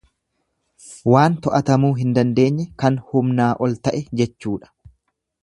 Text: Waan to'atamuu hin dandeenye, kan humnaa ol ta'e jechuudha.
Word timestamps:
Waan 1.15 1.35
to'atamuu 1.47 1.91
hin 1.99 2.15
dandeenye, 2.15 2.67
kan 2.85 2.99
humnaa 3.13 3.51
ol 3.67 3.79
ta'e 3.89 4.03
jechuudha. 4.23 4.75